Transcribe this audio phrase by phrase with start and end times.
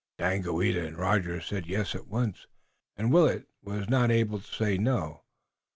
[0.17, 2.47] Daganoweda and Rogers said yes at once,
[2.97, 5.21] and Willet was not able to say no.